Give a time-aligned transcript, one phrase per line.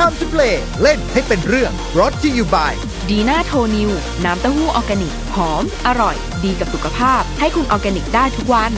[0.00, 2.72] Time to play เล่นให้เป็นเรื่อง brought to you by
[3.10, 3.90] ดีน่าโทนิว
[4.24, 8.72] น้ำเต้าหู้ออร์แกนิก หอม อร่อย ดีกับสุขภาพ ให้คุณออร์แกนิกได้ทุกวัน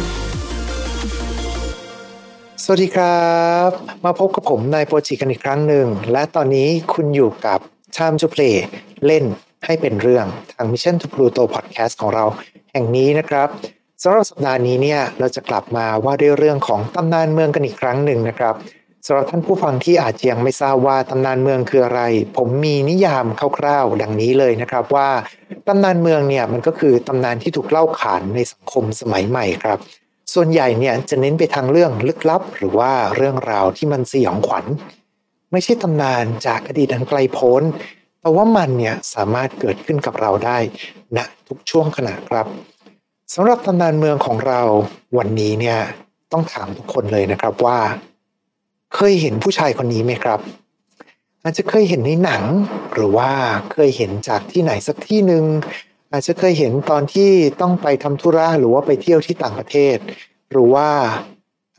[2.62, 3.28] สวัสดีครั
[3.68, 3.70] บ
[4.04, 7.58] มาพบกับผมนายโปรจิกันอีกครั้งหนึ่ง และตอนนี้คุณอยู่กับ
[7.96, 8.56] Time to Play
[9.06, 9.24] เล่น
[9.66, 12.24] ให้เป็นเรื่องทาง Mission to Pluto Podcast ของเรา
[12.72, 13.48] แห่งนี้นะครับ
[14.02, 18.56] สำหรับสัปดาห์นี้เนี่ยเราจะกลับมาว่าด้วยเรื่องของตำนานเมืองกันอีกครั้งหนึ่งนะครับ
[19.10, 22.02] สำหรับท่านผู้ฟังที่อาจจะยังไม่ทราบว่าตำนานเมืองคืออะไร
[22.36, 23.26] ผมมีนิยาม
[23.58, 25.08] คร่าวๆ ดังนี้เลยนะครับว่า
[25.68, 29.78] ตำนานเมืองเนี่ยมันก็คือตำนานที่ถูกเล่าขานในสังคมสมัยใหม่ครับ
[30.34, 34.64] ส่วนใหญ่เนี่ยจะเน้นไปทางเรื่องลึกลับ หรือว่าเรื่องราวที่มันสยองขวัญ
[35.52, 37.62] ไม่ใช่ตำนานจากอดีตอันไกลโพ้น
[38.20, 40.58] แต่ว่ามันเนี่ยสามารถเกิดขึ้นกับเราได้
[41.16, 42.46] ณทุกช่วงขณะครับ
[43.34, 44.60] สำหรับตำนานเมืองของเรา
[45.18, 45.78] วันนี้เนี่ย
[46.32, 47.78] ต้องถามทุกคนเลยนะครับว่า
[48.94, 50.40] เคยเห็นผู้ชายคนนี้ไหมครับ
[51.42, 52.42] อาจจะเคยเห็นในหนัง
[52.94, 53.30] หรือว่า
[53.72, 55.44] เคยเห็นจากที่ไหนสักที่หนึ่ง
[56.12, 57.30] อาจจะเคยเห็นตอนที่
[57.60, 59.96] ต้องไปทำธุระหรือว่าไปเที่ยวที่ต่างประเทศ
[60.52, 60.88] หรือว่า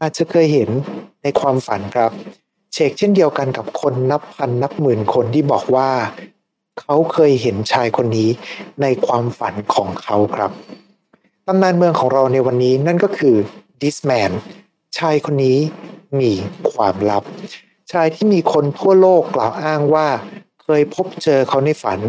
[0.01, 0.69] อาจจะเคยเห็น
[1.23, 2.11] ในความฝันครับ
[2.73, 5.89] เชกเช่นเดียวกันกับคนนับพันนับหมื่นคนที่บอกว่า
[6.79, 8.29] เขาเคยเห็นชายคนนี้
[8.81, 10.51] ในความฝันของเขาครับ
[11.47, 13.35] ตำนานเมืองของเราในวันนี้นั่นก็คือ
[13.81, 14.31] this man
[14.97, 15.57] ชายคนนี้
[16.19, 16.31] มี
[16.71, 17.23] ความลับ
[17.91, 20.07] ชายที่มีคนทั่วโลกกล่าวอ้างว่า
[20.61, 21.99] เคยพบเจอเขาในฝัน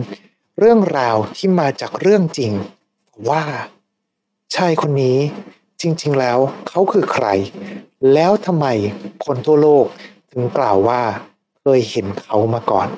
[0.58, 2.52] เรื่องราวที่มาจากเรื่องจริง
[3.28, 3.42] ว่า
[4.56, 5.18] ชายคนนี้
[5.80, 7.26] จริง ๆ แล้วเขาคือใคร
[8.12, 8.66] แล้วทำไม
[9.24, 9.86] คนทั่วโลก
[10.32, 11.02] ถึงกล่าวว่า
[11.60, 12.88] เคยเห็นเขามาก่อน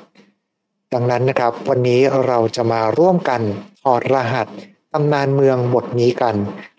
[0.92, 3.40] ดังนั้นนะครับ วันนี้เราจะมาร่วมกัน
[3.82, 4.46] ถอดรหัส
[4.92, 6.36] ตำนานเมืองบทนี้กัน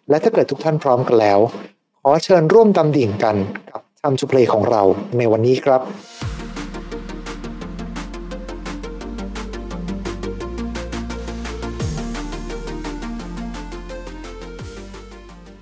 [0.09, 1.39] และถ้าเกิดทุกท่านพร้อมกันแล้ว
[2.01, 3.35] ขอเชิญร่วมดำดิ่งกัน
[3.69, 4.83] กับ ทำชูเพลงของเรา
[5.17, 5.81] ในวันนี้ครับ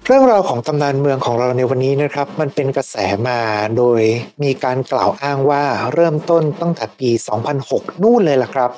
[0.06, 2.96] เรื่องราวของตำนานเมืองของเราในวันนี้นะครับ มันเป็นกระแส
[3.28, 3.40] มา
[3.78, 4.02] โดย
[4.44, 5.64] มีการกล่าวอ้างว่า
[5.94, 7.10] เริ่มต้นตั้งแต่ปี
[7.58, 8.70] 2006 นู่นเลยล่ะครับ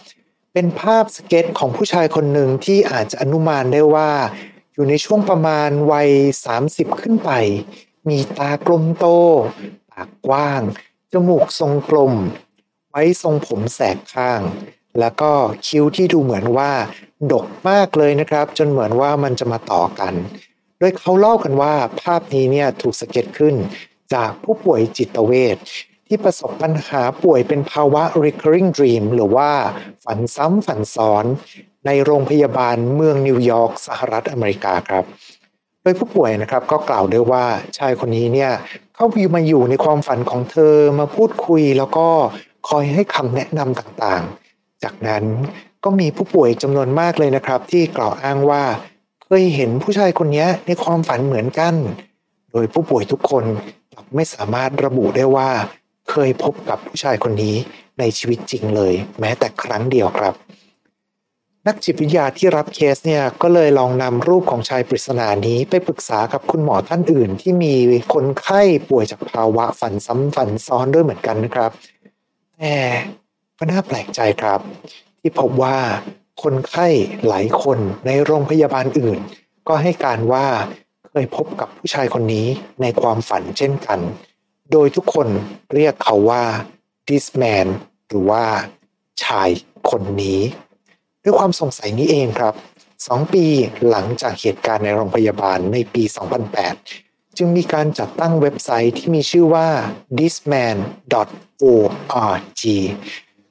[0.54, 4.12] เป็นภาพสเก็ตของผู้ชายคนหนึ่งที่อาจจะอนุมานได้ว่า
[4.74, 6.10] อยู่ในช่วงประมาณวัย
[6.56, 7.32] 30 ขึ้นไป
[8.10, 9.06] มีตากลมโต
[9.92, 10.62] ปากกว้าง
[11.12, 12.14] จมูกทรงกลม
[12.90, 14.42] ไว้ทรงผมแสกข้าง
[15.00, 15.32] แล้วก็
[15.68, 16.72] คิ้วที่ดูเหมือนว่า
[17.32, 20.14] ดกมากเลยนะครับ จนเหมือนว่ามันจะมาต่อกัน
[20.80, 23.56] โดยเขาเล่ากันว่าภาพนี้เนี่ยถูกสเก็ตขึ้น
[24.14, 25.58] จากผู้ป่วยจิตเวช
[26.08, 29.52] ที่ประสบปัญหาป่วยเป็นภาวะ recurring dream หรือว่า
[30.04, 31.26] ฝันซ้ำฝันซ้อน
[31.86, 35.06] ในโรงพยาบาลเมืองนิวยอร์กสหรัฐอเมริกาครับ
[35.84, 37.46] โดยผู้ป่วยนะครับก็กล่าวด้วยว่า
[37.78, 38.52] ชายคนนี้เนี่ย
[38.96, 39.06] เขา
[39.36, 42.08] มาอยู่ในความฝันของเธอมาพูดคุยแล้วก็
[42.70, 45.24] คอยให้คำแนะนำต่างๆ จากนั้น
[45.84, 48.64] ก็มีผู้ป่วยจำนวนมากเลยนะครับ ที่กล่าวอ้างว่า
[49.26, 51.74] เคยเห็นผู้ชายคนนี้ในความฝันเหมือนกัน
[52.52, 53.46] โดยผู้ป่วยทุกคน
[54.16, 55.50] ไม่สามารถระบุได้ว่า
[56.10, 57.56] เคยพบกับผู้ชายคนนี้
[58.00, 60.34] ในชีวิตจริงเลย แม้แต่ครั้งเดียวครับ
[61.68, 67.74] นักจิตวิทยาที่รับเคสเนี่ยก็เลยลองนำรูปของชายปริศนานี้ไปปรึกษากับคุณหมอท่านอื่น ที่มี
[68.14, 71.72] คนไข้ป่วยจากภาวะฝันซ้ำฝันซ้อนด้วยเหมือนกันนะครับ
[72.60, 72.76] แต่
[73.58, 74.60] ก็น่าแปลกใจครับ
[75.20, 75.78] ที่พบว่า
[76.44, 76.88] คนไข้
[77.28, 79.20] หลายคนในโรงพยาบาลอื่น
[79.68, 80.46] ก็ให้การว่า
[81.10, 82.48] เคยพบกับผู้ชายคนนี้
[82.82, 84.00] ในความฝันเช่นกัน
[84.72, 85.28] โดยทุกคน
[85.74, 86.44] เรียกเขาว่า
[87.08, 87.68] this man
[88.08, 88.44] หรือว่า
[89.24, 89.50] ชาย
[89.90, 90.40] คนนี้
[91.24, 92.54] ด้วยความสงสัยนี้เองครับ
[93.08, 93.46] สองปี
[93.90, 96.04] หลังจากเหตุการณ์ในโรงพยาบาลในปี
[96.70, 99.68] 2008 จึงมีการจัดตั้งเว็บไซต์ที่มีชื่อว่า
[100.18, 100.64] thisman.org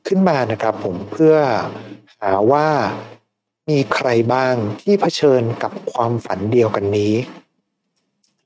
[0.07, 1.37] ขึ้นมานะครับผมเพื่อ
[2.23, 2.69] หาว่า
[3.71, 7.15] มีใครบ้างที่เผชิญกับความฝันเดียวกันนี้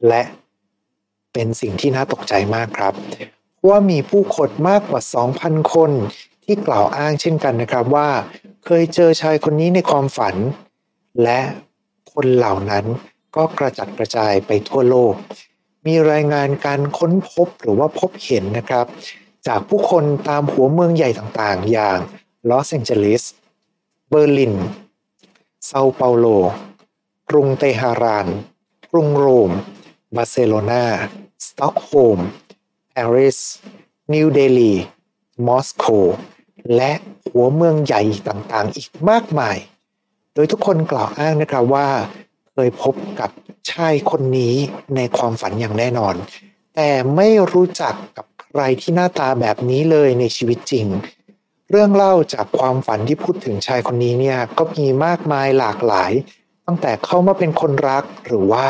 [0.09, 0.23] และ
[1.33, 2.95] เป็นสิ่งที่น่าตกใจมากครับ
[3.69, 5.01] ว่ามีผู้คนมากกว่า
[5.37, 5.91] 2,000 คน
[6.45, 8.09] ที่กล่าวอ้างเช่นกันนะครับว่า
[8.69, 10.37] เคยเจอชายคนนี้ในความฝัน
[11.23, 11.41] และ
[12.13, 12.85] คนเหล่านั้น
[13.37, 15.15] ก็กระจัดกระจายไปทั่วโลก
[15.87, 18.87] มีรายงานการค้นพบหรือว่าพบเห็นนะครับ
[19.47, 21.99] จากผู้คนตามหัวเมืองใหญ่ต่างๆ อย่าง
[22.49, 23.25] ลอสแองเจลิส
[24.09, 24.55] เบอร์ลิน
[25.67, 26.27] เซาเปาโล
[27.31, 28.27] กรุงเตหะราน
[28.91, 29.51] กรุงโรม
[30.17, 30.85] บาร์เซโลนา
[31.47, 32.21] สต็อกโฮล์ม
[32.95, 33.39] ปารีส
[34.13, 34.73] นิวเดลี
[35.47, 35.85] มอสโก
[36.77, 36.93] และ
[37.31, 39.57] หัวเมืองใหญ่ต่างๆ อีกมากมาย
[40.35, 41.89] โดยทุกคนกล่าวอ้างนะครับว่า
[42.53, 43.31] เคยพบกับ
[43.71, 44.55] ชายคนนี้
[44.97, 46.15] ในความฝันอย่างแน่นอน
[46.75, 50.87] แต่ไม่รู้จักกับใครรที่หน้าตาแบบนี้เลยในชีวิตจริง
[51.71, 56.13] เรื่องเล่าจากความฝันที่พูดถึงชายคนนี้เนี่ยก็มีมากมายหลากหลาย
[56.67, 58.69] ตั้งแต่เข้ามาเป็นคนรักหรือว่า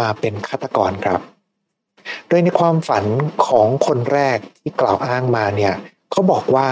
[0.00, 1.20] มาเป็นฆาตกรครับ
[2.28, 3.04] โดยในความฝัน
[3.46, 5.74] ของคนแรกที่กล่าวอ้างมาเนี่ย
[6.10, 6.68] เขาบอกว่า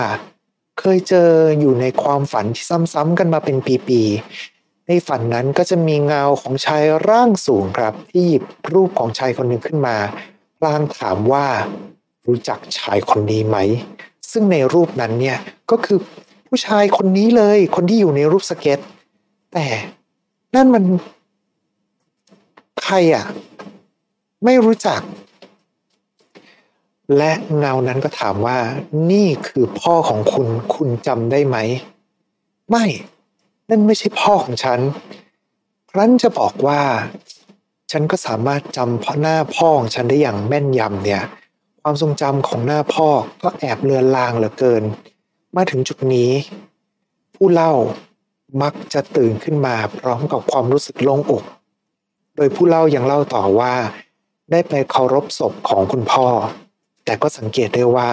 [0.81, 2.65] เคยเจออยู่ในความฝันที่
[2.95, 3.57] ซ้ำๆกันมาเป็น
[3.89, 9.97] ปีๆ ในฝันนั้นก็จะมีเงาของชายร่างสูงครับ ที่หยิบรูปของชายคนหนึ่งขึ้นมา
[10.59, 11.47] พลางถามว่า
[12.27, 13.57] รู้จักชายคนนี้ไหม
[14.33, 15.39] ซึ่งในรูปนั้นเนี่ย
[15.71, 15.99] ก็คือ
[16.49, 18.79] ผู้ชายคนนี้เลย คนที่อยู่ในรูปสเก็ต
[19.53, 19.67] แต่
[20.55, 20.85] นั่นมัน
[22.85, 23.25] ใครอะ
[24.45, 25.01] ไม่รู้จัก
[27.17, 28.59] และเงานั้นก็ถามว่า
[29.11, 31.57] นี่คือพ่อของคุณ คุณจำได้ไหม
[32.71, 32.85] ไม่
[33.69, 34.81] นั่นไม่ใช่พ่อของฉัน
[35.91, 36.81] ครั้นจะบอกว่า
[37.91, 41.23] ฉันก็สามารถจำหน้าพ่อของฉันได้อย่างแม่นยำเนี่ย
[41.83, 43.09] ความทรงจำของหน้าพ่อ
[43.43, 44.83] ก็แอบเลือนลางเหลือเกิน
[45.57, 46.31] มาถึงจุดนี้
[47.35, 47.73] ผู้เล่า
[48.63, 51.45] มักจะตื่นขึ้นมาพร้อมกับความรู้สึกโล่งอก
[52.37, 53.75] โดยผู้เล่ายังเล่าต่อว่า
[54.51, 56.27] ได้ไปเคารพศพของคุณพ่อ
[57.05, 58.11] แต่ก็สังเกตได้ว่า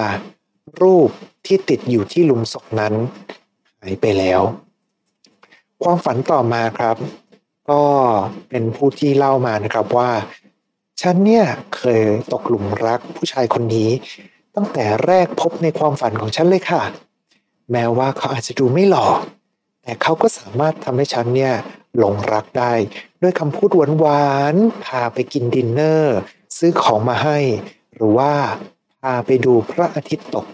[0.81, 1.09] รูป
[1.45, 2.93] ที่ติดอยู่ที่หลุมศพนั้น
[3.81, 4.41] หายไปแล้ว
[5.83, 6.97] ความฝันต่อมาครับ
[7.69, 7.81] ก็
[8.49, 10.11] เป็นผู้ที่เล่ามานะครับว่า
[11.01, 11.45] ฉันเนี่ย
[11.75, 12.01] เคย
[12.31, 13.89] ตกหลุมรักผู้ชายคนนี้
[14.55, 16.83] ตั้งแต่แรกพบในความฝันของฉันเลยค่ะ
[17.71, 19.07] แม้ว่าเขาอาจจะดูไม่หล่อ
[19.83, 21.53] แต่เขาก็สามารถทำให้ฉันเนี่ย
[21.97, 22.73] หลงรักได้
[23.21, 26.17] ด้วยคำพูดหวานๆพาไปกินดินเนอร์
[26.57, 27.37] ซื้อของมาให้
[27.95, 28.33] หรือว่า
[29.01, 30.45] พาไปดูพระอาทิตย์ตก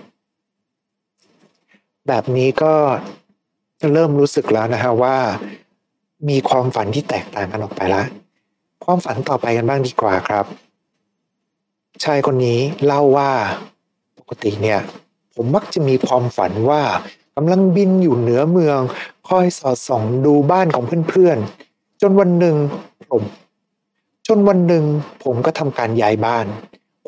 [2.08, 2.74] แบบนี้ก็
[3.94, 5.18] เริ่มรู้สึกแล้วนะฮะว่า
[6.30, 8.06] มีความฝันที่แตกต่างกันออกไปล้ว
[8.84, 10.46] ความฝันต่อไปกันบ้างดีกว่าครับ
[12.04, 13.32] ชายคนนี้เล่าว่า
[14.20, 14.80] ปกติเนี่ย
[15.36, 16.82] ผมมักจะมีความฝันว่า
[17.36, 18.80] กำลังบินอยู่เหนือเมือง
[19.28, 22.56] คอยสอดส่องดูบ้านของเพื่อนๆ จนวันหนึ่ง
[23.10, 23.24] ผม
[24.28, 24.84] จนวันหนึ่ง
[25.24, 26.46] ผมก็ทำการย้ายบ้าน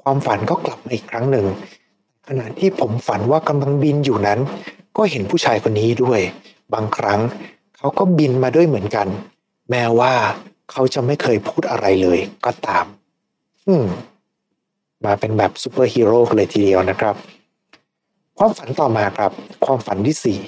[0.01, 1.45] ความฝันก็กลับมาอีกครั้งหนึ่ง
[2.27, 4.39] ขณะที่ผมฝันว่ากำลังบินอยู่นั้น
[4.97, 6.21] ก็เห็นผู้ชายคนนี้ด้วย
[6.73, 7.19] บางครั้ง
[7.77, 9.07] เขาก็บินมาด้วยเหมือนกัน
[9.69, 10.13] แม้ว่า
[10.71, 12.85] เขาจะไม่เคยพูดอะไรเลยก็ตาม
[13.67, 13.85] อืม
[15.05, 17.15] มาเป็นแบบซูเปอร์ฮีโร่เลยทีเดียวนะครับ
[18.37, 19.31] ความฝันต่อมาครับ
[19.65, 20.39] ความฝันที่สี่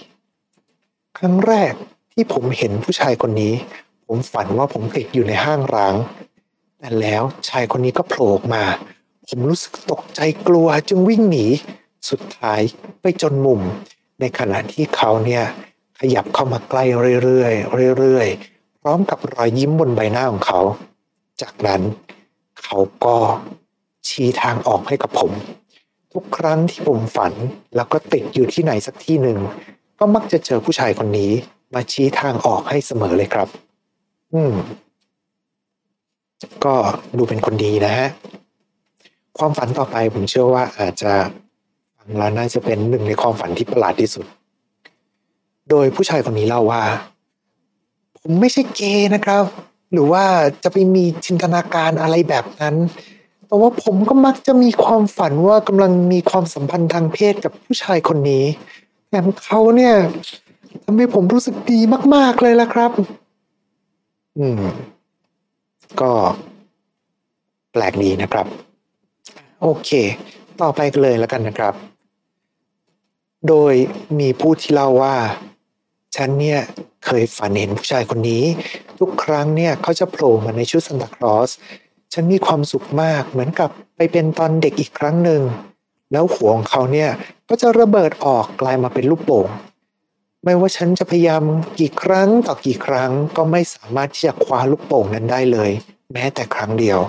[1.17, 1.73] ครั้งแรก
[2.13, 3.53] ที่ผมเห็นผู้ชายคนนี้
[4.07, 5.95] ผมฝันว่าผมติดอยู่ในห้างร้าง
[6.79, 8.63] แต่แล้วชายคนนี้ก็โผล่มา
[9.27, 11.45] ผมรู้สึกตกใจกลัวจึงวิ่งหนี
[12.09, 12.61] สุดท้าย
[13.01, 13.61] ไปจนมุม
[14.19, 15.43] ในขณะที่เขาเนี่ย
[15.99, 16.83] ขยับเข้ามาใกล้
[17.23, 20.59] เรื่อยๆเรื่อยๆ พร้อมกับรอยยิ้มบนใบหน้าของเขา
[21.41, 21.81] จากนั้น
[22.63, 23.17] เขาก็
[24.07, 25.31] ชี้ทางออกให้กับผม
[26.13, 27.33] ทุกครั้งที่ผมฝัน
[27.75, 29.39] แล้วก็ติดอยู่ที่ไหนสักที่หนึ่ง
[29.99, 31.31] ก็มักจะเจอผู้ชายคนนี้
[31.73, 33.47] มาชี้ทางออกให้เสมอเลยครับ
[34.33, 34.53] อืม
[36.65, 36.75] ก็
[37.17, 38.07] ดูเป็นคนดีนะฮะ
[39.37, 41.13] ความฝันต่อไปผมเชื่อว่าอาจจะ
[41.97, 44.25] ฟังแล้วน่าจะเป็นหนึ่งในความฝันที่ประหลาดที่สุด
[45.69, 46.83] โดยผู้ชายคนนี้เล่าว่า
[48.19, 49.43] ผมไม่ใช่เกย์นะครับ
[49.93, 50.23] หรือว่า
[50.63, 52.75] จะไปมีจินตนาการอะไรแบบนั้น
[53.47, 58.45] แต่ว่าผมก็มักจะมีความฝันว่ากำลังมีความสัมพันธ์ทางเพศกับผู้ชายคนนี้
[59.09, 59.95] แถมเขาเนี่ย
[60.83, 61.79] ทำให้ผมรู้สึกดี
[62.15, 62.91] มาก ๆเลยละครับ
[64.37, 64.61] อืม
[66.01, 66.11] ก็
[67.71, 68.47] แปลกดีนะครับ
[69.61, 69.89] โอเค
[70.61, 71.73] ต่อไปกันเลยแล้วกันนะครับ
[73.47, 73.73] โดย
[74.19, 75.15] มีผู้ที่เล่าว่า
[76.15, 76.59] ฉันเนี่ย
[77.05, 78.43] เคยฝันเห็นผู้ชายคนนี้
[78.99, 81.49] ทุกครั้งเนี่ยเขาจะโผล่มาในชุดซันตาคลอส
[82.13, 85.41] ฉันมีความสุขมากเหมือนกับไปเป็นตอนเด็กอีกครั้งหนึ่ง
[86.11, 87.09] แล้วหัวของเขาเนี่ย
[87.49, 89.47] ก็จะระเบิดออกกลายมาเป็นลูกโป่ง
[90.43, 91.43] ไม่ว่าฉันจะพยายาม
[91.79, 95.71] กี่ครั้งต่อกี่ครั้งก็ไม่สามารถที่จะคว้าลูกโป่งนั้นได้เลย
[96.13, 96.99] แม้แต่ครั้งเดียว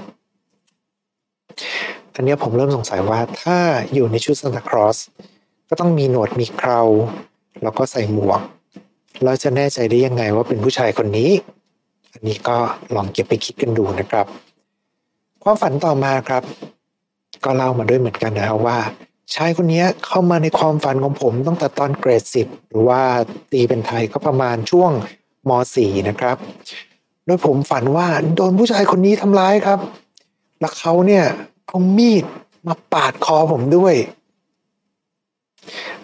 [2.15, 3.59] อันนี้ผมเริ่มสงสัยว่าถ้า
[3.95, 4.99] อยู่ในชุดซานตาครอส
[5.69, 6.81] ก็ต้องมีหนวดมีเครา
[7.63, 8.41] แล้วก็ใส่หมวก
[9.23, 11.31] แล้วจะแน่ใจได้ยังไงว่าเป็นผู้ชายคนนี้
[12.13, 12.57] อันนี้ก็
[12.95, 14.27] ลองเก็บไปคิดกันดูนะครับ
[15.43, 16.43] ความฝันต่อมาครับ
[17.45, 18.79] ก็เล่ามาด้วยเหมือนกันนะครับว่า
[19.35, 23.01] ชายคนนี้เข้ามาในความฝันของผมตั้งแต่ตอนเกรดสิบหรือว่า
[23.53, 24.91] ตีเป็นไทยก็ประมาณช่วง
[25.49, 26.37] ม .4 นะครับ
[27.27, 29.79] โดยผมฝันว่าโดนผู้ชายคนนี้ทำร้ายครับ
[30.61, 31.25] แล้วเขาเนี่ย
[31.67, 32.25] เอามีด
[32.67, 33.95] มาปาดคอผมด้วย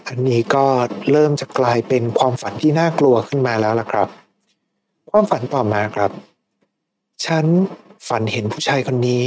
[0.07, 0.65] อันนี้ก็
[1.11, 4.09] เริ่มจะกลายเป็นความฝันที่น่ากลัวขึ้นมาแล้วล่ะครับ
[5.11, 6.11] ความฝันต่อมาครับ
[7.25, 7.47] ฉัน
[8.09, 9.23] ฝันเห็นผู้ชายคนนี้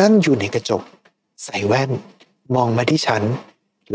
[0.00, 0.82] นั่งอยู่ในกระจก
[1.44, 1.90] ใส่แว่น
[2.54, 3.22] มองมาที่ฉัน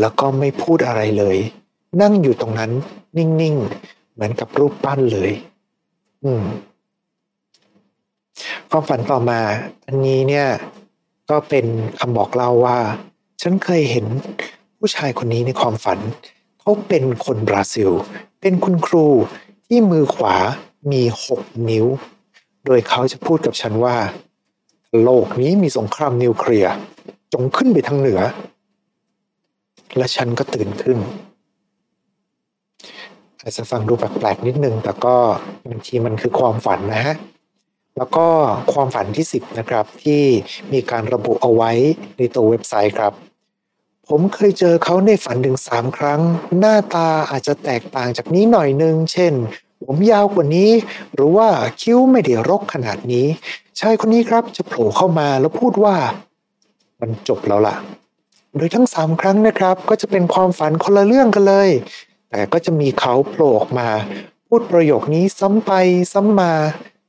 [0.00, 1.36] แล้วก็ไม่พูดอะไรเลย
[2.02, 2.70] นั่งอยู่ตรงนั้น
[3.16, 5.32] นิ่งๆ เหมือนกับรูปปั้นเลย
[6.24, 6.44] อืม
[8.70, 9.40] ความฝันต่อมา
[9.86, 10.46] อันนี้เนี่ย
[11.30, 11.66] ก็เป็น
[12.00, 12.78] คำบอกเล่าว่า
[13.42, 14.06] ฉันเคยเห็น
[14.78, 15.98] ผู้ชายคนนี้ในความฝัน
[16.60, 17.90] เขาเป็นคนบราซิล
[18.40, 19.06] เป็นคุณครู
[19.66, 20.36] ที่มือขวา
[20.92, 21.86] มีหกนิ้ว
[22.66, 23.96] โดยเขาจะพูดกับฉันว่า
[25.02, 26.72] โลกนี้มีสงครามนิวเคลียร์
[27.32, 28.20] จงขึ้นไปทางเหนือ
[29.96, 30.98] และฉันก็ตื่นขึ้น
[33.40, 35.16] อาจจะฟังดูแปลกๆนิดนึง แต่ก็
[35.70, 37.16] บางทีมันคือความฝันนะฮะ
[37.98, 38.26] แล้วก็
[38.72, 40.22] ความฝันที่ 10 นะครับ ที่
[40.72, 41.70] มีการระบุเอาไว้
[42.18, 43.12] ในตัวเว็บไซต์ครับ
[44.08, 46.20] ผมเคยเจอเขาในฝันถึงสามครั้ง
[46.58, 49.32] หน้าตาอาจจะแตกต่างจากนี้หน่อยนึง เช่น
[49.84, 50.70] ผมยาวกว่านี้
[51.14, 51.48] หรือว่า
[51.80, 53.26] คิ้วไม่ได้รกขนาดนี้
[53.80, 55.96] ชายคนนี้ครับจะโผล่เข้ามาแล้วพูดว่า
[57.00, 57.76] มันจบแล้วล่ะ
[58.56, 61.70] โดยทั้งสามครั้งนะครับ ก็จะเป็นความฝันคนละเรื่องกันเลย
[62.30, 63.88] แต่ก็จะมีเขาโผล่ออกมา
[64.48, 65.72] พูดประโยคนี้ซ้ำไป
[66.12, 66.52] ซ้ำมา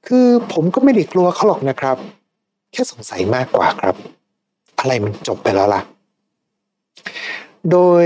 [0.08, 1.98] คือผมก็ไม่ได้กลัวเขาหรอกนะครับ
[2.72, 3.96] แค่สงสัยมากกว่าครับ
[4.80, 5.82] อะไรมันจบไปแล้วล่ะ
[7.72, 8.06] โดย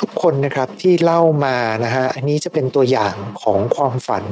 [0.00, 4.24] ทุกๆคนนะครับที่เล่ามานะฮะอันนี้จะเป็นตัวอย่างของความฝัน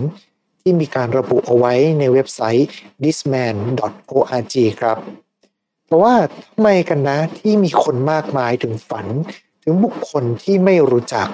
[0.61, 2.69] ที่มีการระบุเอาไว้ในเว็บไซต์
[3.03, 4.99] thisman.org ครับ
[5.87, 6.15] เพราะว่า
[6.53, 9.07] ทำไมกันนะที่มีคนมากมายถึงฝัน
[9.63, 11.29] ถึงบุคคลที่ไม่รู้จัก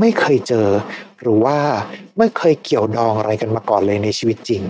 [0.00, 0.68] ไม่เคยเจอ
[1.20, 1.58] หรือว่า
[2.18, 4.62] ไม่เคยเกี่ยวดองอะไรกันมาก่อนเลยในชีวิตจริง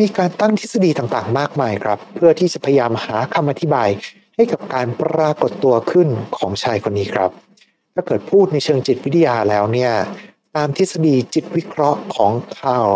[0.00, 3.88] มีการตั้งทฤษฎีต่างๆ มากมายครับ เพื่อที่จะพยายามหาคำอธิบาย
[4.36, 7.30] ให้กับการปรากฏตัวขึ้นของชายคนนี้ครับ
[7.94, 9.92] ถ้าเกิดพูดในเชิงจิตวิทยาแล้วเนี่ย
[10.56, 12.90] ตามทฤษฎีจิตวิเคราะห์ของคาร์ล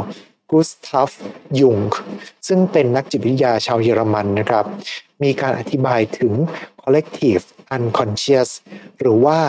[0.50, 1.12] กุสตัฟ
[1.60, 1.78] ยุง
[2.48, 4.64] ซึ่งเป็นนักจิตวิทยาชาวเยอรมันนะครับ
[5.22, 6.32] มีการอธิบายถึง
[6.82, 7.44] collective
[7.76, 8.50] unconscious
[8.98, 9.40] หรือว่า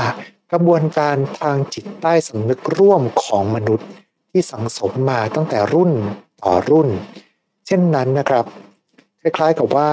[0.51, 3.87] กระบวนการทางจิตใต้สำนึกร่วมของมนุษย์
[4.31, 5.91] ที่สังสมมาตั้งแต่รุ่น
[6.43, 6.89] ต่อรุ่น
[7.67, 8.45] เช่นนั้นนะครับ
[9.21, 9.89] คล้ายๆกับว่า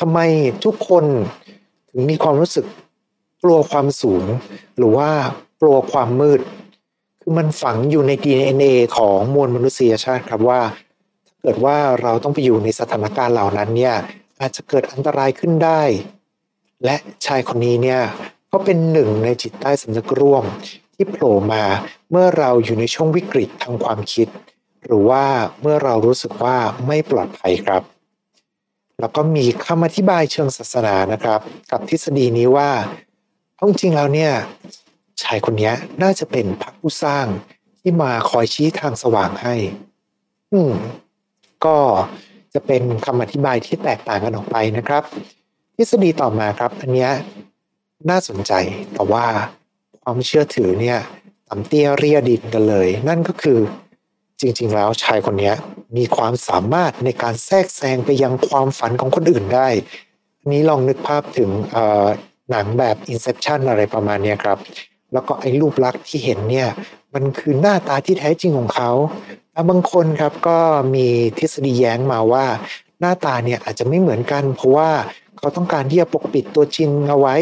[0.00, 0.18] ทำไม
[0.64, 1.04] ทุกคน
[1.90, 2.66] ถึงมีความรู้สึก
[3.42, 4.24] กลัวความสูง
[4.76, 5.10] หรือว่า
[5.60, 6.40] กลัวความมืด
[7.20, 8.64] คือมันฝังอยู่ใน DNA
[8.96, 10.60] ของมวลมนุษยชาติครับว่า
[11.26, 13.94] ถ้าเกิดว่าเราต้องไปอยู่ในสถานการณ์เหล่านั้นเนี่ย
[14.40, 15.82] อาจจะเกิดอันตรายขึ้นได้
[16.84, 16.96] และ
[17.26, 18.00] ชายคนนี้เนี่ย
[18.52, 20.44] ก็เป็นหนึ่งในจิตใต้สำนึกร่วม
[20.94, 21.64] ที่โผล่มา
[22.10, 24.28] เมื่อเราอยู่ในช่วงวิกฤตทางความคิด
[24.88, 25.24] หรือว่า
[25.60, 27.82] เมื่อเรารู้สึกว่าไม่ปลอดภัยครับ
[29.00, 31.40] แล้วก็มีคำอธิบายเชิงศาสนานะครับ
[31.70, 32.70] กับทฤษฎีนี้ว่า
[33.54, 34.32] เอาจริงแล้วเนี่ย
[35.22, 37.26] ชายคนนี้น่าจะเป็นพระผู้สร้าง
[37.80, 39.54] ที่มาคอยชี้ทางสว่างให้
[40.52, 40.72] อืม
[41.64, 41.78] ก็
[42.54, 45.02] จะเป็นคำอธิบายที่แตกต่างกันออกไปนะครับ
[45.76, 47.08] ทฤษฎีต่อมาครับ อันนี้
[48.10, 48.52] น่าสนใจ
[48.94, 49.24] แต่ว่า
[50.02, 50.98] ความเชื่อถือเนี่ย
[51.48, 53.58] ต่ำเตี้ยเรียดินกันเลย นั่นก็คือ
[54.40, 55.52] จริง ๆ แล้วชายคนนี้
[55.96, 59.68] มีความสามารถในการแทรกแซงไปยังความฝันของคนอื่นได้
[60.48, 61.50] นนี้ลองนึกภาพถึง
[62.50, 64.58] หนังแบบ Inception อะไรประมาณนี้ครับ
[65.12, 66.68] แล้วก็ไอ้รูปลักษณ์ที่เห็นเนี่ย
[67.14, 68.90] มันคือหน้าตาที่แท้จริงของเขา
[69.52, 70.58] แล้วบางคนครับก็
[70.94, 71.06] มี
[71.38, 72.46] ทฤษฎีแย้งมาว่า
[73.00, 74.90] หน้าตาเนี่ยอาจจะไม่เหมือนกัน เพราะว่า
[75.38, 77.36] เขาต้องการที่จะปกปิดตัวจริงเอาไว้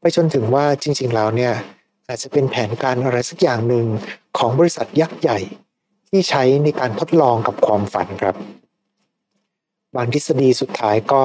[0.00, 1.52] ไปจนถึงว่าจริง ๆ แล้วเนี่ย
[2.10, 3.86] อาจจะเป็นแผนการอะไรสักอย่างหนึ่ง
[4.38, 5.38] ของบริษัทยักษ์ใหญ่
[6.10, 8.36] ที่ใช้ในการทดลองกับความฝันครับ
[9.96, 11.24] บางทฤษฎีสุดท้ายก็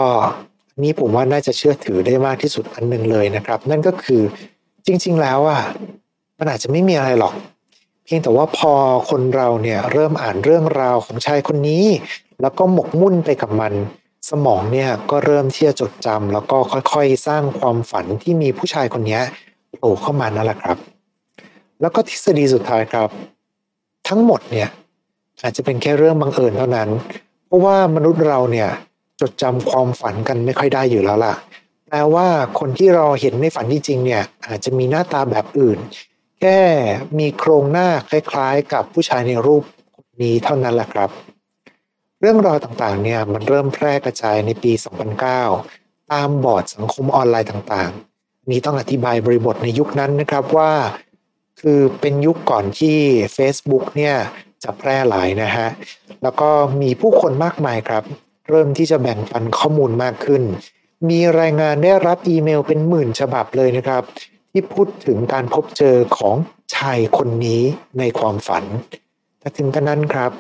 [0.83, 4.21] นี้ผมว่าน่าจะเชื่อถือได้มากที่สุดอันหนึ่งเลยนะครับ นั่นก็คือ
[4.85, 5.61] จริง ๆ แล้วอะ
[6.37, 7.33] มันอาจจะไม่มีอะไรหรอก
[8.05, 8.71] เพียงแต่ว่าพอ
[9.09, 11.85] คนเราเนี่ยเริ่มอ่านเรื่องราวของชายคนนี้
[12.41, 13.73] แล้วก็หมกมุ่นไปกับมัน
[14.29, 19.19] สมองเนี่ยก็เริ่มที่จะจดจำแล้วก็ค่อยๆ สร้างความฝันที่มีผู้ชายคนนี้
[19.77, 20.77] โผล่เข้ามานั่นแหละครับ
[21.81, 23.09] แล้วก็ทฤษฎีสุดท้ายครับ
[24.07, 24.69] ทั้งหมดเนี่ย
[25.41, 26.89] อาจจะเป็นแค่เรื่องบังเอิญเท่านั้น
[27.45, 28.69] เพราะว่ามนุษย์เราเนี่ย
[29.21, 31.33] จดจำความฝันกันไม่ค่อยได้อยู่แล้วล่ะ
[31.87, 32.27] แปลว่า
[32.59, 35.79] คนที่เราเห็นในฝันที่จริงเนี่ยอาจจะมีหน้าตาแบบอื่น
[36.39, 36.59] แค่
[37.19, 39.63] มีโครงหน้าคล้ายๆ กับผู้ชายในรูป
[40.21, 41.09] นี้เท่านั้นแหละครับ
[42.21, 44.71] เรื่องราวต่างๆเนี่ยมันเริ่มแพร่กระจายในปี
[45.41, 48.14] 2009 ตามบอร์ดสังคมออนไลน์ต่างๆ
[48.51, 50.71] นี้ต้องอธิบายบริบทในยุคนั้นนะครับว่า
[51.61, 52.97] คือเป็นยุคก่อนที่
[53.37, 54.15] Facebook เนี่ย
[54.63, 55.67] จะแพร่หลายนะฮะ
[56.23, 56.49] แล้วก็
[56.81, 58.03] มีผู้คนมากมายครับ
[58.49, 60.43] เริ่มที่จะแบ่งปันข้อมูลมากขึ้น
[61.09, 64.03] มีรายงานได้รับอีเมลเป็นหมื่นฉบับเลยนะครับ
[64.51, 66.35] ที่พูดถึงการพบเจอของ
[66.75, 67.61] ชายคนนี้
[67.99, 68.63] ในความฝัน
[69.39, 70.31] แต่ถึงกระนั้นครับ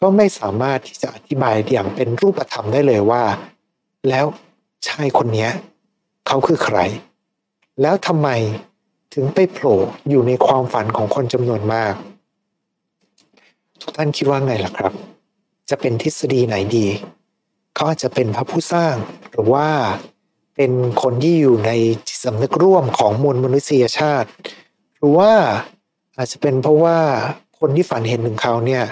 [0.00, 3.22] ก็ไม่สามารถที่จะอธิบายอย่างเป็นรูปธรรมได้เลยว่า
[4.08, 4.26] แล้ว
[4.88, 5.48] ชายคนนี้
[6.26, 6.78] เขาคือใคร
[7.80, 8.28] แล้วทำไม
[9.14, 11.94] ถึงไปโผล่อยู่ในความฝันของคนจำนวนมาก
[13.80, 14.92] ทุกท่านคิดว่าไงล่ะครับ
[15.70, 16.86] จะเป็นทฤษฎีไหนดี
[17.74, 18.94] เขาอาจจะเป็นพระผู้สร้าง
[19.30, 19.68] หรือว่า
[20.56, 21.70] เป็นคนที่อยู่ใน
[22.06, 24.28] จิตสำนึกร่วมของมวลมนุษยชาติ
[24.96, 25.32] หรือว่า
[26.16, 26.98] อาจจะเป็นเพราะว่า
[27.58, 28.84] คนที่ฝันเห็นถึงเขาเนี่ย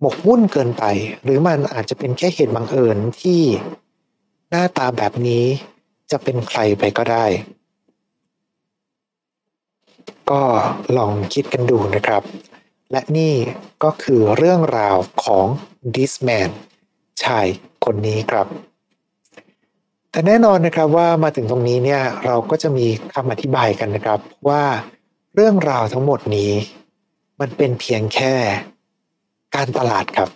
[0.00, 0.84] หมกมุ่นเกินไป
[1.24, 3.40] หรือมันอาจจะเป็นแค่เหตุบังเอิญที่
[4.50, 5.44] หน้าตาแบบนี้
[6.10, 7.24] จะเป็นใครไปก็ได้
[10.30, 10.42] ก็
[10.96, 12.22] ลองคิดกันดูนะครับ
[12.90, 13.34] และนี่
[13.84, 15.46] ก็คือเรื่องราวของ
[15.94, 16.50] this man
[17.22, 17.46] ชาย
[17.84, 18.46] คนนี้ครับ
[20.10, 24.64] แต่แน่นอนนะครับว่ามาถึงตรงนี้เนี่ยเราก็จะมีคำอธิบายกันนะครับว่า
[25.34, 26.52] เรื่องราวทั้งหมดนี้
[27.40, 28.34] มันเป็นเพียงแค่
[29.56, 30.30] การตลาดครับ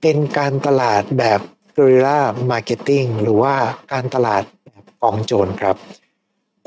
[0.00, 1.40] เป็นการตลาดแบบ
[1.74, 3.54] guerrilla marketing หรือว่า
[3.92, 5.76] การตลาดแบบกองโจรครับ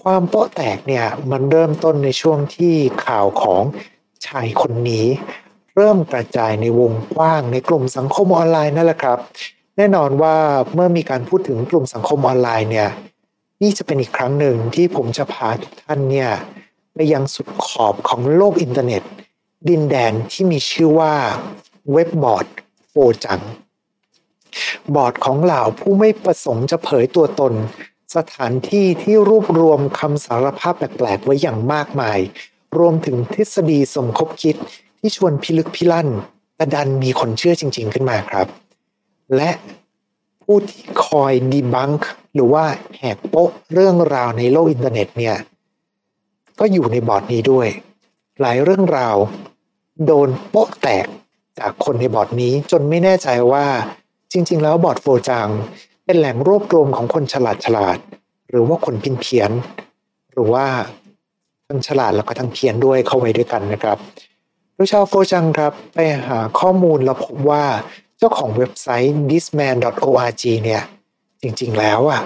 [0.01, 2.73] ความโป๊ะแตกเนี่ยมันเริ่มต้นในช่วงที่
[3.05, 3.63] ข่าวของ
[4.27, 5.05] ชายคนนี้
[5.75, 9.19] เริ่มกระจายในวงกว้างในกลุ่มสังคมออนไลน์นั่นแหละครับ
[9.77, 10.35] แน่นอนว่า
[10.73, 12.89] เมื่อมีการพูดถึงกลุ่มสังคมออนไลน์เนี่ย
[13.61, 16.29] นี่จะเป็นอีกครั้งหนึ่งที่ผมจะพาทุกท่านเนี่ย
[16.93, 19.03] ไปยังสุดขอบของโลกอินเทอร์เน็ต
[19.69, 21.13] ดินแดนที่มีชื่อว่า
[21.91, 22.47] เว็บบอร์ด
[22.89, 23.41] 4chan
[24.95, 27.53] บอร์ดของเหล่าผู้ไม่ประสงค์จะเผยตัวตน
[28.15, 32.19] สถานที่ที่รวบรวมคำสารภาพแปลกๆ ไว้อย่างมากมาย
[32.79, 34.55] รวมถึงทฤษฎีสมคบคิด
[34.99, 36.09] ที่ชวนพิลึกพิลั่น
[36.55, 38.47] แต่ดันมีคนเชื่อจริง ๆ ขึ้นมาครับ
[39.35, 39.51] และ
[40.43, 42.65] ผู้ที่คอย debunkหรือว่า
[42.97, 45.35] แหกโป๊ะเรื่องราวในโลกอินเทอร์เน็ตเนี่ย
[46.59, 47.67] ก็อยู่ในบอร์ดนี้ด้วย
[48.41, 49.15] หลายเรื่องราว
[50.05, 51.07] โดนโป๊ะแตก
[51.59, 53.65] จากคนในบอร์ดนี้จนไม่แน่ใจว่า
[54.31, 55.49] จริง ๆ แล้วบอร์ด 4chan
[56.11, 57.97] เป็นแหล่งรวบรวมของคนฉลาดฉลาด
[58.49, 59.51] หรือว่าคนเพี้ยนเพี้ยน
[60.31, 60.65] หรือว่า
[61.67, 63.97] ทั้งฉลาดแล้วก็ทั้งเพี้ยนด้วยเข้าไว้ด้วยกันนะครับ
[64.73, 65.97] โดยชาว 4chan ครับไป
[66.27, 67.63] หาข้อมูลแล้วพบว่า
[68.17, 70.83] เจ้าของเว็บไซต์ thisman.org เนี่ย
[71.41, 72.21] จริงๆแล้วอะ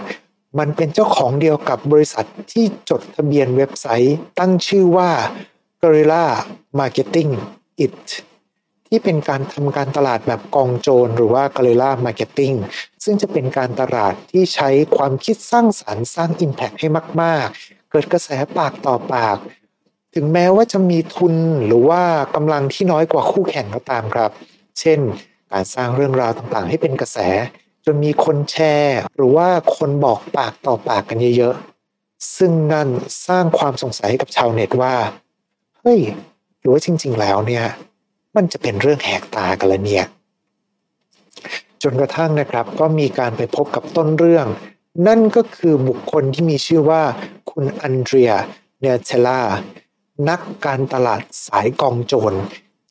[0.60, 5.10] มันเป็นเจ้าของเดียวกับบริษัทที่จดทะเบียนเว็บไซต์ตั้งชื่อว่า
[5.82, 6.26] Guerrilla
[6.80, 7.32] Marketing
[7.86, 8.00] It
[8.88, 12.58] ที่เป็นการทำการตลาดแบบกองโจรหรือว่า Guerrilla Marketing
[13.04, 16.88] ซึ่งจะเป็นการตลาดที่ใช้ความคิดสร้างสารรค์สร้าง Impact ให้
[17.21, 19.38] มากๆ เกิดกระแสปากต่อปาก
[20.15, 22.04] ถึงแม้ว่าจะมีทุนหรือว่า
[22.36, 24.32] กำลังที่น้อยกว่าคู่แข่งก็ตามครับ
[24.80, 25.00] เช่น
[25.52, 27.17] การสร้างเรื่องราวต่างๆ ให้เป็นกระแส
[27.86, 32.88] จนมีคนแชร์ หรือว่าคนบอกปากต่อปากกันเยอะๆซึ่งนั่น
[33.28, 34.93] สร้างความสงสัยให้กับชาวเน็ตว่า
[35.80, 36.00] เฮ้ย
[36.60, 37.65] หรือว่าจริง ๆ แล้วเนี่ย
[38.36, 40.06] มันจะเป็นเรื่องแหกตากันละเนี่ย
[41.84, 44.48] จนกระทั่งนะครับก็มีการไปพบกับต้นเรื่อง
[45.08, 47.04] นั่นก็คือบุคคลที่มีชื่อว่า
[47.52, 48.32] คุณอันเดรีย
[48.82, 49.41] เนเทล่า
[50.30, 52.38] นักการตลาดสายกองโจร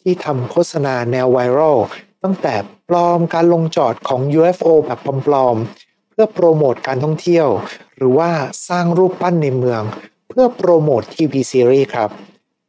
[0.00, 1.78] ที่ทำโฆษณาแนวไวรัล
[2.22, 2.54] ตั้งแต่
[2.88, 7.48] ปลอมการลงจอดของ UFO แบบปลอมๆ เพื่อโปรโมทการท่องเที่ยว
[7.96, 8.30] หรือว่า
[8.68, 9.82] สร้างรูปปั้นในเมือง
[10.28, 12.10] เพื่อโปรโมททีวีซีรีส์ครับ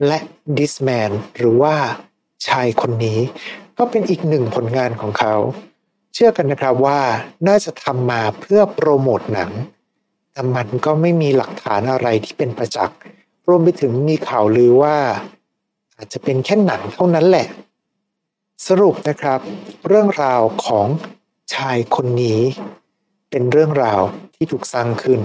[0.07, 0.19] และ
[0.57, 1.75] This Man หรือว่า
[2.49, 3.19] ชายคนนี้
[3.77, 5.35] ก็เป็นอีกหนึ่งผลงานของเขา
[6.13, 6.99] เชื่อกันนะครับว่า
[7.47, 9.51] น่าจะทำมาเพื่อโปรโมทหนัง
[10.31, 12.97] แต่มันก็ไม่มีหลักฐานอะไรที่เป็นประจักษ์
[13.47, 14.97] รวมไปถึงมีข่าวลือว่า
[15.97, 17.47] อาจจะเป็นแค่หนังเท่านั้นแหละ
[18.67, 19.39] สรุปนะครับ
[19.87, 20.87] เรื่องราวของ
[21.53, 22.39] ชายคนนี้
[23.29, 24.01] เป็นเรื่องราว
[24.35, 25.21] ที่ถูกสร้างขึ้น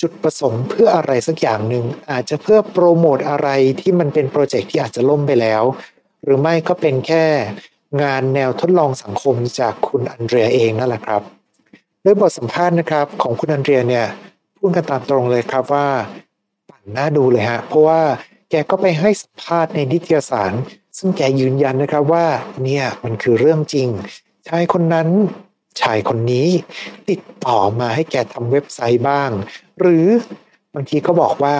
[0.00, 3.48] จุดประสงค์เพื่ออะไรสักอย่างหนึ่งอาจจะเพื่อโปรโมทอะไร
[3.80, 5.62] ที่มันเป็นโปรเจกต์ที่อาจจะล่มไปแล้ว
[6.24, 7.24] หรือไม่ก็เป็นแค่
[8.02, 11.22] งานแนวทดลองสังคมจากคุณอันเดรียเองนั่นแหละครับ
[12.02, 14.06] โดยบทสัมภาษณ์นะครับของคุณอันเดรียเนี่ย
[14.56, 15.88] พูดกันตามตรงเลยครับว่า
[16.68, 18.00] ปั่นหน้าดูเลยฮะเพราะว่า
[18.50, 20.52] แกก็ไปให้สัมภาษณ์ในนิตยสาร
[20.98, 22.26] ซึ่งแกยืนยันนะครับว่า
[22.64, 23.88] เนี่ยมันคือเรื่องจริง
[24.48, 25.08] ชายคนนั้น
[25.80, 26.48] ชายคนนี้
[27.10, 29.30] ติดต่อมาให้แกทำเว็บไซต์บ้าง
[29.80, 30.06] หรือ
[30.74, 31.56] บางทีก็บอกว่า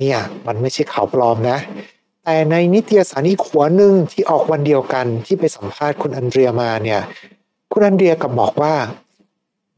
[0.00, 1.58] เนี่ยมันไม่ใช่ข่าวปลอมนะ
[2.30, 7.00] แต่ในนิตยสารอีกหัวหนึ่งที่ออกวันเดียวกันที่ไปสัมภาษณ์คุณอันเดรียมาเนี่ย
[7.72, 8.74] คุณอันเดรียกับบอกว่า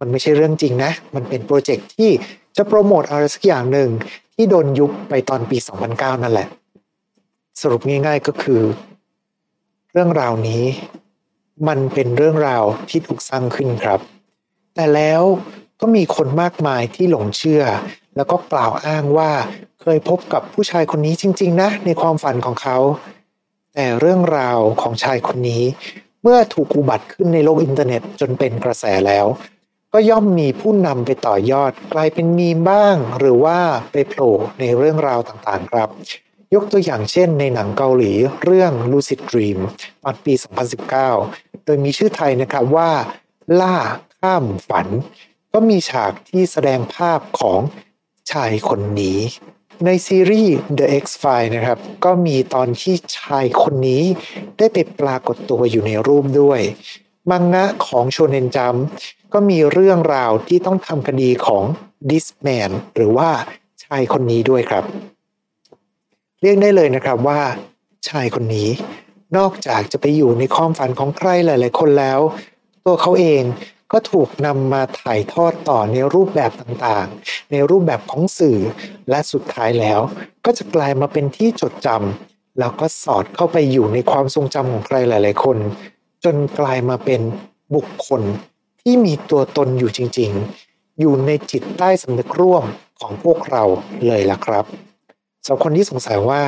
[0.00, 2.10] มันไม่ใช่เรื่องจริงนะ มันเป็นโปรเจกต์ที่
[2.56, 3.88] จะโปรโมทอะไรสักอย่างหนึ่ง
[4.34, 5.58] ที่โดนยุบไปตอนปี
[5.90, 6.48] 2009 นั่นแหละ
[7.60, 8.62] สรุปง่ายๆก็คือ
[9.92, 10.64] เรื่องราวนี้
[11.68, 14.00] มันเป็นเรื่องราวที่ถูกสร้างขึ้นครับ
[14.74, 15.22] แต่แล้ว
[15.80, 17.62] ก็มีคนมากมายที่หลงเชื่อ
[18.16, 19.30] แล้วก็กล่าวอ้างว่า
[19.82, 22.78] เคยพบกับผู้ชายคนนี้จริง ๆ นะ ในความฝันของเขา
[23.74, 25.62] แต่เรื่องราวของชายคนนี้
[26.22, 29.26] เมื่อถูกอุบัติขึ้นในโลกอินเทอร์เน็ตจนเป็นกระแสแล้ว
[29.92, 33.58] ก็ย่อมมีผู้นำไปต่อยอดกลายเป็นมีมบ้าง หรือว่า
[33.92, 35.88] ไปโผล่ในเรื่องราวต่างๆ ครับ
[36.54, 38.12] ยกตัวอย่างเช่น ในหนังเกาหลี
[38.44, 39.58] เรื่อง Lucid Dream
[40.02, 40.34] ตอนปี
[40.98, 42.90] 2019 โดยมีชื่อไทยนะครับว่า
[43.60, 43.76] ล่า
[44.18, 44.86] ข้ามฝัน
[45.52, 47.60] ก็มีฉากที่แสดงภาพของ
[48.32, 49.18] ชายคนนี้
[49.86, 54.02] ในซีรีส์ The X-Files นะครับ ก็มีตอนที่ชายคนนี้
[54.58, 56.60] ได้ไปปรากฏตัวอยู่ในรูปด้วย
[57.30, 58.76] มังงะของโชเนนจัม
[59.32, 61.64] ก็มีเรื่องราวที่ต้องทำคดีของ
[62.10, 63.30] ดิสแมนหรือว่า
[63.84, 64.84] ชายคนนี้ด้วยครับ
[66.42, 67.40] เรียกได้เลยนะครับว่า
[68.08, 68.68] ชายคนนี้
[69.36, 72.20] นอกจากจะไปอยู่ในความฝันของใครหลาย ๆ คนแล้ว
[72.84, 73.42] ตัวเขาเอง
[73.92, 78.58] ก็ถูกนำมาถ่ายทอดต่อในรูปแบบต่างๆ ในรูปแบบของสื่อ
[79.10, 80.00] และสุดท้ายแล้ว
[80.44, 85.58] ก็จะกลายมาเป็นที่จดจำแล้วก็สอดเข้าไปอยู่ในความทรงจำของใครหลาย ๆ คน
[86.24, 87.20] จนกลายมาเป็น
[87.74, 88.22] บุคคล
[88.82, 90.30] ที่มีตัวตนอยู่จริง
[90.66, 92.64] ๆ อยู่ในจิตใต้สำนึกร่วม
[93.00, 93.62] ของพวกเรา
[94.06, 94.64] เลยล่ะครับ
[95.44, 96.42] สำหรับคนที่สงสัยว่า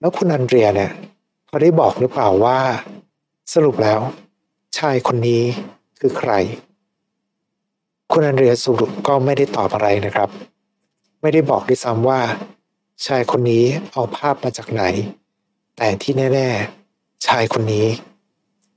[0.00, 0.92] แล้วคุณอันเดรียเนี่ย
[1.46, 2.58] เขาได้บอกหรือเปล่าว่า
[3.54, 4.00] สรุปแล้ว
[4.78, 5.42] ชายคนนี้
[6.00, 6.32] คือใคร
[8.16, 8.72] คุณอันเดรียสุ
[9.08, 10.28] ก็ไม่ได้ตอบอะไรนะครับ
[11.20, 12.20] ไม่ได้บอกด้วยซ้ำว่า
[13.06, 14.82] ชายคนนี้เอาภาพมาจากไหน
[15.76, 16.48] แต่ที่แน่
[16.88, 17.86] ๆ ชายคนนี้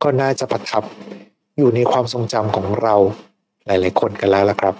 [0.03, 0.83] ก็น่าจะประทับ
[1.57, 2.95] อยู่ในความทรงจำของเรา
[3.65, 4.75] หลาย ๆ คนกันแล้วละครับ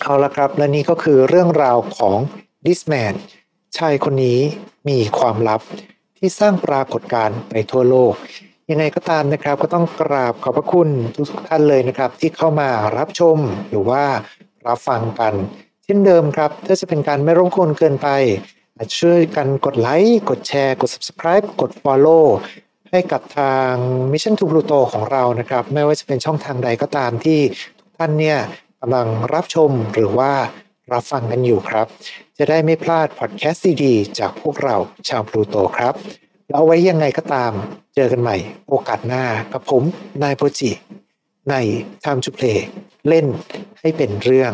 [0.00, 2.16] เอาละครับ และนี่ก็คือเรื่องราวของ
[2.66, 3.12] ดิสแมน
[3.78, 4.38] ชายคนนี้
[4.88, 5.60] มีความลับ
[6.18, 8.14] ที่สร้างปรากฏการณ์ไปทั่วโลก
[8.70, 14.02] ยังไงก็ตามนะครับ ก็ต้องกราบขอบพระคุณทุกท่านเลยนะครับ ที่เข้ามารับชมหรือว่า
[14.66, 15.34] รับฟังกัน
[15.84, 18.08] เช่นเดิมครับถ้าจะเป็นการไม่รบกวนเกินไป
[18.76, 22.24] อาจช่วยกันกดไลค์กดแชร์ กด subscribe กด follow
[22.90, 23.72] ให้กับทาง
[24.12, 27.40] Mission to Pluto ของเรานะครับ ไม่ว่าจะเป็นช่องทางใดก็ตามที่
[27.80, 28.38] ทุกท่านเนี่ย
[28.80, 30.32] กำลังรับชมหรือว่า
[30.92, 31.86] รับฟังกันอยู่ครับ
[32.38, 34.76] จะได้ไม่พลาดพอดแคสต์ดีๆจากพวกเรา
[35.08, 35.94] ชาวพลูโตครับ
[36.54, 37.52] เอาไว้ยังไงก็ตาม
[37.94, 38.36] เจอกันใหม่
[38.68, 39.82] โอกาสหน้ากับผม
[40.22, 40.70] นายโปจิ
[41.50, 41.54] ใน
[42.04, 42.58] Time to Play
[43.08, 43.26] เล่น
[43.80, 44.52] ให้เป็นเรื่อง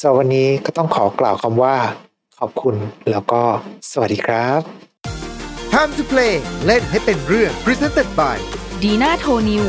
[0.00, 1.76] สำหรับวันนี้ก็ต้องขอกล่าวคำว่า
[2.38, 2.76] ขอบคุณ
[3.10, 3.42] แล้วก็
[3.90, 4.60] สวัสดีครับ
[5.72, 6.34] Time to play
[6.66, 8.36] เล่นให้เป็นเรื่อง Presented by
[8.82, 9.64] ดีน่าโทนิว